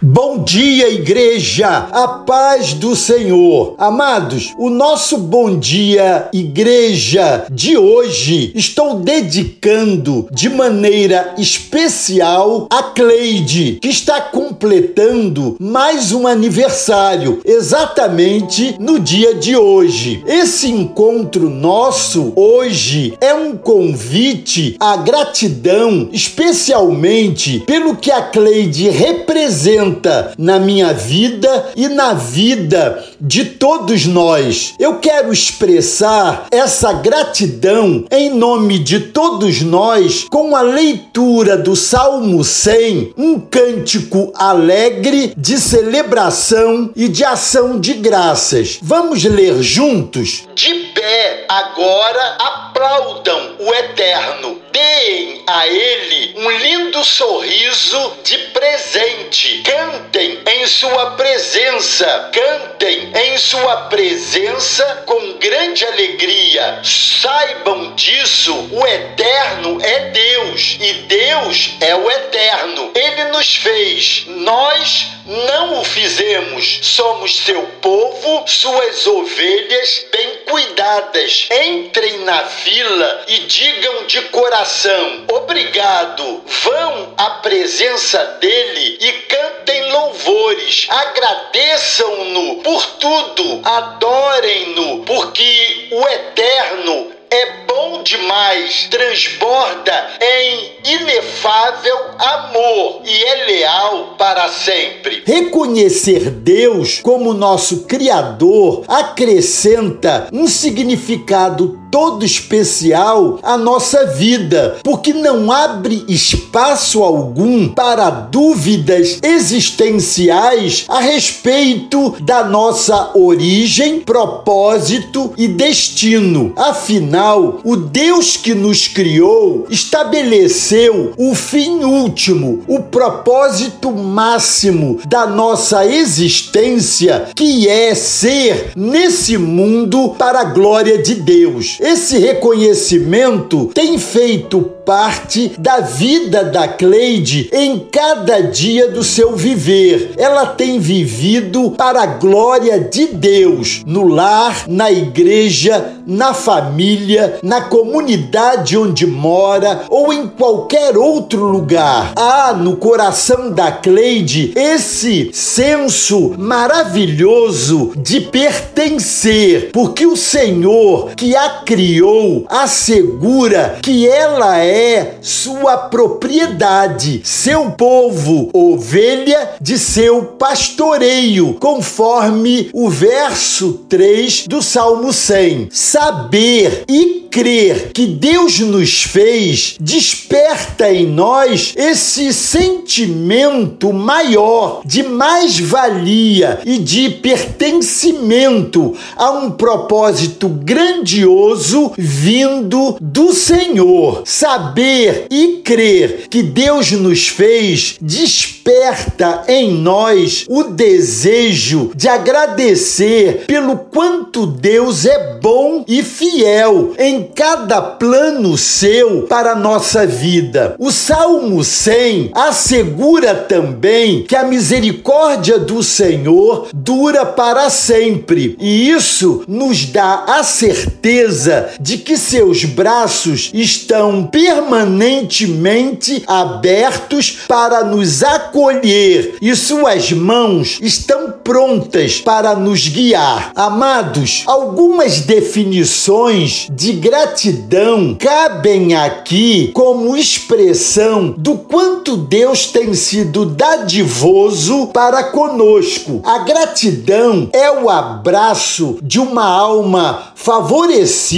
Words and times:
Bom 0.00 0.44
dia, 0.44 0.88
igreja! 0.90 1.88
A 1.90 2.06
paz 2.24 2.72
do 2.72 2.94
Senhor. 2.94 3.74
Amados, 3.78 4.54
o 4.56 4.70
nosso 4.70 5.18
bom 5.18 5.58
dia, 5.58 6.28
igreja 6.32 7.46
de 7.50 7.76
hoje, 7.76 8.52
estou 8.54 9.00
dedicando 9.00 10.28
de 10.30 10.48
maneira 10.48 11.34
especial 11.36 12.68
a 12.70 12.80
Cleide, 12.80 13.80
que 13.82 13.88
está 13.88 14.20
completando 14.20 15.56
mais 15.58 16.12
um 16.12 16.28
aniversário, 16.28 17.40
exatamente 17.44 18.76
no 18.78 19.00
dia 19.00 19.34
de 19.34 19.56
hoje. 19.56 20.22
Esse 20.28 20.70
encontro 20.70 21.50
nosso 21.50 22.32
hoje 22.36 23.14
é 23.20 23.34
um 23.34 23.56
convite 23.56 24.76
à 24.78 24.96
gratidão, 24.96 26.08
especialmente 26.12 27.64
pelo 27.66 27.96
que 27.96 28.12
a 28.12 28.22
Cleide 28.22 28.90
representa 28.90 29.87
na 30.36 30.58
minha 30.58 30.92
vida 30.92 31.70
e 31.76 31.88
na 31.88 32.14
vida 32.14 33.04
de 33.20 33.44
todos 33.44 34.06
nós. 34.06 34.74
Eu 34.78 34.98
quero 34.98 35.32
expressar 35.32 36.46
essa 36.50 36.92
gratidão 36.92 38.04
em 38.10 38.30
nome 38.30 38.78
de 38.78 39.00
todos 39.00 39.62
nós 39.62 40.26
com 40.30 40.54
a 40.54 40.60
leitura 40.60 41.56
do 41.56 41.74
Salmo 41.74 42.44
100, 42.44 43.14
um 43.16 43.40
cântico 43.40 44.32
alegre 44.34 45.32
de 45.36 45.58
celebração 45.58 46.90
e 46.94 47.08
de 47.08 47.24
ação 47.24 47.78
de 47.80 47.94
graças. 47.94 48.78
Vamos 48.82 49.24
ler 49.24 49.62
juntos? 49.62 50.44
De 50.54 50.74
pé, 50.94 51.46
agora 51.48 52.36
aplaudam 52.38 53.56
o 53.58 53.74
Eterno. 53.74 54.58
Deem 54.72 55.42
a 55.46 55.66
ele 55.66 56.34
um 56.38 56.50
lindo 56.50 56.87
sorriso 57.04 58.18
de 58.24 58.38
presente. 58.48 59.62
Cantem 59.62 60.32
em 60.32 60.37
sua 60.68 61.12
presença. 61.12 62.30
Cantem 62.32 63.10
em 63.14 63.38
sua 63.38 63.88
presença 63.88 65.02
com 65.06 65.32
grande 65.38 65.84
alegria. 65.86 66.80
Saibam 66.84 67.94
disso, 67.94 68.54
o 68.70 68.86
eterno 68.86 69.78
é 69.82 70.00
Deus 70.10 70.76
e 70.80 70.92
Deus 70.92 71.70
é 71.80 71.94
o 71.96 72.10
eterno. 72.10 72.92
Ele 72.94 73.24
nos 73.24 73.56
fez. 73.56 74.24
Nós 74.28 75.08
não 75.28 75.80
o 75.80 75.84
fizemos. 75.84 76.80
Somos 76.82 77.36
seu 77.38 77.62
povo, 77.82 78.44
suas 78.46 79.06
ovelhas 79.06 80.06
bem 80.10 80.28
cuidadas. 80.48 81.48
Entrem 81.66 82.18
na 82.20 82.44
fila 82.44 83.24
e 83.28 83.38
digam 83.40 84.06
de 84.06 84.22
coração: 84.22 85.24
Obrigado. 85.30 86.42
Vão 86.46 87.14
à 87.16 87.30
presença 87.42 88.24
dele 88.40 88.98
e 89.00 89.12
cantem 89.12 89.92
louvores. 89.92 90.57
Agradeçam-no 90.88 92.56
por 92.62 92.86
tudo. 92.98 93.60
Adorem-no, 93.64 95.04
porque 95.04 95.88
o 95.92 96.00
eterno 96.08 97.18
é 97.30 97.64
bom 97.66 98.02
demais, 98.02 98.88
transborda 98.90 100.08
em 100.20 100.94
inefável 100.94 101.96
amor 102.18 103.02
e 103.04 103.24
é 103.24 103.44
leal 103.44 104.14
para 104.16 104.48
sempre. 104.48 105.22
Reconhecer 105.26 106.30
Deus 106.30 107.00
como 107.00 107.34
nosso 107.34 107.84
Criador 107.84 108.84
acrescenta 108.88 110.28
um 110.32 110.46
significado 110.46 111.78
todo 111.90 112.24
especial 112.24 113.38
à 113.42 113.56
nossa 113.56 114.06
vida, 114.06 114.78
porque 114.82 115.12
não 115.12 115.50
abre 115.50 116.04
espaço 116.08 117.02
algum 117.02 117.68
para 117.68 118.10
dúvidas 118.10 119.18
existenciais 119.22 120.84
a 120.88 121.00
respeito 121.00 122.14
da 122.20 122.44
nossa 122.44 123.12
origem, 123.14 124.00
propósito 124.00 125.32
e 125.36 125.48
destino. 125.48 126.52
Afinal, 126.56 127.60
o 127.64 127.76
Deus 127.76 128.36
que 128.36 128.54
nos 128.54 128.88
criou 128.88 129.66
estabeleceu 129.70 131.12
o 131.16 131.34
fim 131.34 131.84
último, 131.84 132.62
o 132.66 132.80
propósito 132.80 133.90
máximo 133.92 135.00
da 135.06 135.26
nossa 135.26 135.86
existência, 135.86 137.28
que 137.34 137.68
é 137.68 137.94
ser 137.94 138.72
nesse 138.76 139.36
mundo 139.36 140.14
para 140.18 140.40
a 140.40 140.44
glória 140.44 140.98
de 140.98 141.14
Deus. 141.14 141.77
Esse 141.80 142.18
reconhecimento 142.18 143.70
tem 143.72 143.98
feito 143.98 144.60
parte 144.88 145.52
da 145.58 145.80
vida 145.80 146.42
da 146.44 146.66
Cleide 146.66 147.50
em 147.52 147.78
cada 147.78 148.40
dia 148.40 148.88
do 148.88 149.04
seu 149.04 149.36
viver. 149.36 150.12
Ela 150.16 150.46
tem 150.46 150.80
vivido 150.80 151.72
para 151.72 152.02
a 152.02 152.06
glória 152.06 152.80
de 152.80 153.08
Deus 153.08 153.82
no 153.86 154.08
lar, 154.08 154.64
na 154.66 154.90
igreja, 154.90 155.92
na 156.06 156.32
família, 156.32 157.38
na 157.42 157.60
comunidade 157.60 158.78
onde 158.78 159.06
mora 159.06 159.82
ou 159.90 160.10
em 160.10 160.26
qualquer 160.26 160.96
outro 160.96 161.44
lugar. 161.44 162.12
Há 162.16 162.54
no 162.54 162.76
coração 162.76 163.50
da 163.50 163.70
Cleide 163.70 164.52
esse 164.56 165.30
senso 165.34 166.34
maravilhoso 166.38 167.92
de 167.94 168.22
pertencer, 168.22 169.68
porque 169.70 170.06
o 170.06 170.16
Senhor 170.16 171.10
que 171.14 171.36
a 171.36 171.50
criou 171.68 172.46
assegura 172.48 173.78
que 173.82 174.08
ela 174.08 174.58
é 174.58 175.18
sua 175.20 175.76
propriedade, 175.76 177.20
seu 177.22 177.72
povo, 177.72 178.48
ovelha 178.54 179.50
de 179.60 179.78
seu 179.78 180.22
pastoreio, 180.22 181.58
conforme 181.60 182.70
o 182.72 182.88
verso 182.88 183.84
3 183.86 184.46
do 184.46 184.62
Salmo 184.62 185.12
100. 185.12 185.68
Saber 185.70 186.84
e 186.88 187.28
crer 187.30 187.92
que 187.92 188.06
Deus 188.06 188.58
nos 188.60 189.02
fez 189.02 189.76
desperta 189.78 190.90
em 190.90 191.06
nós 191.06 191.74
esse 191.76 192.32
sentimento 192.32 193.92
maior 193.92 194.80
de 194.86 195.02
mais-valia 195.02 196.60
e 196.64 196.78
de 196.78 197.10
pertencimento 197.10 198.94
a 199.14 199.32
um 199.32 199.50
propósito 199.50 200.48
grandioso 200.48 201.57
vindo 201.98 202.96
do 203.00 203.32
Senhor. 203.32 204.22
Saber 204.24 205.26
e 205.30 205.60
crer 205.64 206.28
que 206.30 206.42
Deus 206.42 206.92
nos 206.92 207.28
fez 207.28 207.96
desperta 208.00 209.44
em 209.48 209.72
nós 209.72 210.46
o 210.48 210.64
desejo 210.64 211.90
de 211.94 212.08
agradecer 212.08 213.44
pelo 213.46 213.76
quanto 213.76 214.46
Deus 214.46 215.04
é 215.04 215.38
bom 215.40 215.84
e 215.86 216.02
fiel 216.02 216.94
em 216.98 217.18
em 217.18 217.24
cada 217.34 217.80
plano 217.80 218.56
seu 218.58 219.22
para 219.22 219.52
a 219.52 219.56
nossa 219.56 220.06
vida. 220.06 220.76
O 220.78 220.92
Salmo 220.92 221.64
100 221.64 222.30
assegura 222.34 223.34
também 223.34 224.22
que 224.22 224.36
a 224.36 224.44
misericórdia 224.44 225.58
do 225.58 225.82
Senhor 225.82 226.68
dura 226.72 227.24
para 227.24 227.70
sempre, 227.70 228.56
e 228.60 228.90
isso 228.90 229.42
nos 229.48 229.86
dá 229.86 230.24
a 230.28 230.42
certeza 230.44 231.47
de 231.80 231.98
que 231.98 232.16
seus 232.16 232.64
braços 232.64 233.50
estão 233.52 234.24
permanentemente 234.26 236.22
abertos 236.26 237.38
para 237.46 237.84
nos 237.84 238.22
acolher 238.22 239.36
e 239.40 239.54
suas 239.54 240.12
mãos 240.12 240.78
estão 240.80 241.32
prontas 241.42 242.20
para 242.20 242.54
nos 242.54 242.88
guiar. 242.88 243.52
Amados, 243.54 244.42
algumas 244.46 245.20
definições 245.20 246.68
de 246.70 246.92
gratidão 246.92 248.16
cabem 248.18 248.94
aqui 248.94 249.70
como 249.72 250.16
expressão 250.16 251.34
do 251.36 251.56
quanto 251.56 252.16
Deus 252.16 252.66
tem 252.66 252.94
sido 252.94 253.46
dadivoso 253.46 254.88
para 254.88 255.24
conosco. 255.24 256.20
A 256.24 256.38
gratidão 256.40 257.48
é 257.52 257.70
o 257.70 257.88
abraço 257.88 258.98
de 259.02 259.18
uma 259.18 259.44
alma 259.44 260.32
favorecida 260.34 261.37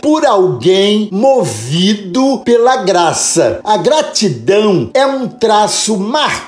por 0.00 0.26
alguém 0.26 1.08
movido 1.12 2.38
pela 2.44 2.76
graça. 2.78 3.60
A 3.62 3.76
gratidão 3.76 4.90
é 4.92 5.06
um 5.06 5.28
traço 5.28 5.96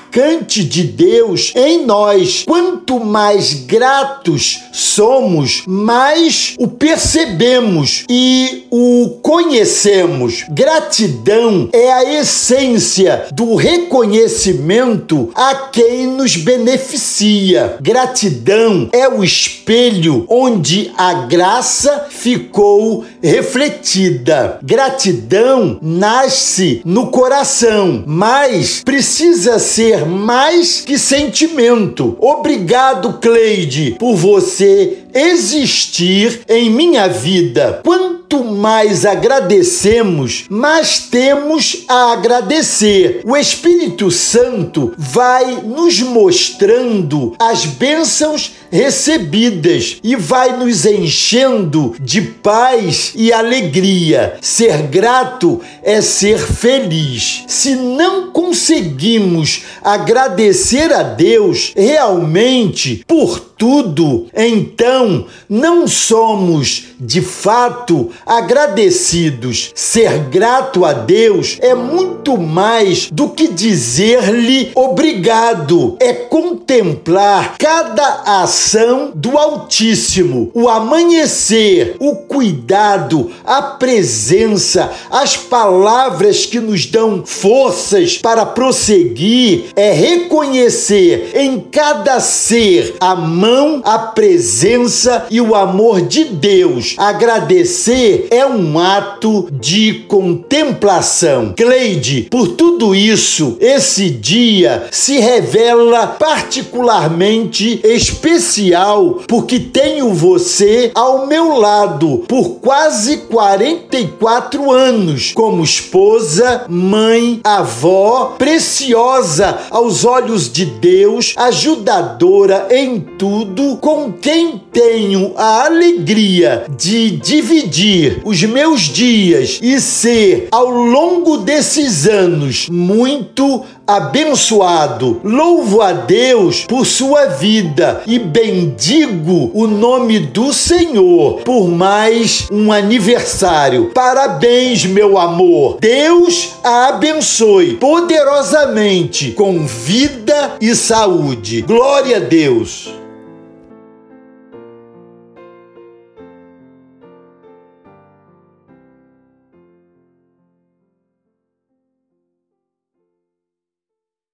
marcante 0.09 0.63
de 0.63 0.83
Deus 0.83 1.53
em 1.55 1.85
nós. 1.85 2.43
Quanto 2.47 2.99
mais 2.99 3.53
gratos 3.53 4.59
somos, 4.71 5.63
mais 5.67 6.55
o 6.57 6.67
percebemos 6.67 8.05
e 8.09 8.65
o 8.71 9.19
conhecemos. 9.21 10.45
Gratidão 10.49 11.69
é 11.71 11.91
a 11.91 12.19
essência 12.19 13.27
do 13.31 13.55
reconhecimento 13.55 15.29
a 15.35 15.53
quem 15.55 16.07
nos 16.07 16.35
beneficia. 16.35 17.77
Gratidão 17.79 18.89
é 18.91 19.07
o 19.07 19.23
espelho 19.23 20.25
onde 20.27 20.91
a 20.97 21.13
graça 21.13 22.07
ficou 22.09 23.05
refletida. 23.21 24.57
Gratidão 24.63 25.77
nasce 25.81 26.81
no 26.83 27.07
coração, 27.07 28.03
mas 28.07 28.81
precisa 28.83 29.59
ser 29.59 29.98
ser 29.98 29.98
mais 30.05 30.81
que 30.81 30.97
sentimento. 30.97 32.17
Obrigado, 32.19 33.13
Cleide, 33.19 33.95
por 33.99 34.15
você 34.15 34.99
existir 35.13 36.41
em 36.47 36.69
minha 36.69 37.07
vida. 37.07 37.81
Quanto 37.83 38.43
mais 38.43 39.05
agradecemos, 39.05 40.45
mais 40.49 40.99
temos 40.99 41.83
a 41.87 42.13
agradecer. 42.13 43.21
O 43.25 43.35
Espírito 43.35 44.11
Santo 44.11 44.93
vai 44.97 45.61
nos 45.63 45.99
mostrando 46.01 47.35
as 47.39 47.65
bênçãos 47.65 48.51
recebidas 48.71 49.97
e 50.03 50.15
vai 50.15 50.57
nos 50.57 50.85
enchendo 50.85 51.95
de 51.99 52.21
paz 52.21 53.13
e 53.15 53.33
alegria. 53.33 54.37
Ser 54.41 54.83
grato 54.83 55.59
é 55.81 56.01
ser 56.01 56.37
feliz. 56.37 57.43
Se 57.47 57.75
não 57.75 58.31
conseguimos 58.31 59.63
agradecer 59.81 60.93
a 60.93 61.03
Deus 61.03 61.73
realmente 61.75 63.03
por 63.07 63.48
tudo, 63.59 64.27
então 64.33 65.25
não 65.49 65.85
somos 65.85 66.85
de 66.97 67.21
fato 67.21 68.09
agradecidos. 68.25 69.71
Ser 69.75 70.19
grato 70.29 70.85
a 70.85 70.93
Deus 70.93 71.57
é 71.59 71.75
muito 71.75 72.37
mais 72.37 73.09
do 73.11 73.29
que 73.29 73.49
dizer-lhe 73.49 74.71
obrigado, 74.73 75.97
é 75.99 76.13
contemplar 76.13 77.57
cada 77.57 78.41
ação 78.41 79.11
do 79.13 79.37
Altíssimo, 79.37 80.49
o 80.53 80.69
amanhecer, 80.69 81.97
o 81.99 82.15
cuidado, 82.15 83.29
a 83.43 83.61
presença, 83.61 84.89
as 85.11 85.35
palavras 85.35 86.45
que 86.45 86.61
nos 86.61 86.85
dão 86.85 87.25
forças 87.25 88.17
para 88.17 88.45
prosseguir, 88.45 89.65
é 89.75 89.91
reconhecer 89.91 91.31
em 91.35 91.59
cada 91.59 92.21
ser 92.21 92.95
a 93.01 93.15
mão 93.15 93.48
mão, 93.49 93.81
a 93.83 93.97
presença 93.97 95.25
e 95.29 95.41
o 95.41 95.55
amor 95.55 96.01
de 96.01 96.25
Deus. 96.25 96.95
Agradecer 96.97 98.27
é 98.29 98.45
um 98.45 98.77
ato 98.77 99.47
de 99.51 100.05
contemplação. 100.07 101.53
Cleide, 101.57 102.27
por 102.29 102.49
tudo 102.49 102.93
isso, 102.93 103.57
esse 103.59 104.09
dia 104.09 104.87
se 104.91 105.19
revela 105.19 106.07
particularmente 106.07 107.81
especial 107.83 109.21
porque 109.27 109.59
tenho 109.59 110.13
você 110.13 110.91
ao 110.93 111.25
meu 111.25 111.57
lado 111.57 112.23
por 112.27 112.59
quase 112.59 113.17
44 113.17 114.71
anos, 114.71 115.31
como 115.33 115.63
esposa, 115.63 116.65
mãe, 116.69 117.39
avó, 117.43 118.35
preciosa 118.37 119.57
aos 119.71 120.05
olhos 120.05 120.51
de 120.51 120.65
Deus, 120.65 121.33
ajudadora 121.35 122.67
em 122.69 122.99
tudo 122.99 123.38
com 123.81 124.11
quem 124.11 124.61
tenho 124.71 125.33
a 125.35 125.65
alegria 125.65 126.65
de 126.69 127.11
dividir 127.11 128.21
os 128.23 128.41
meus 128.43 128.81
dias 128.81 129.59
e 129.61 129.79
ser 129.79 130.47
ao 130.51 130.69
longo 130.69 131.37
desses 131.37 132.07
anos 132.07 132.67
muito 132.69 133.65
abençoado. 133.89 135.19
Louvo 135.23 135.81
a 135.81 135.91
Deus 135.91 136.65
por 136.67 136.85
sua 136.85 137.25
vida 137.25 138.03
e 138.05 138.19
bendigo 138.19 139.49
o 139.53 139.65
nome 139.65 140.19
do 140.19 140.53
Senhor 140.53 141.41
por 141.41 141.67
mais 141.67 142.47
um 142.51 142.71
aniversário. 142.71 143.91
Parabéns, 143.93 144.85
meu 144.85 145.17
amor. 145.17 145.77
Deus 145.79 146.51
a 146.63 146.89
abençoe 146.89 147.77
poderosamente 147.77 149.31
com 149.31 149.65
vida 149.65 150.57
e 150.61 150.75
saúde. 150.75 151.63
Glória 151.63 152.17
a 152.17 152.19
Deus. 152.19 152.98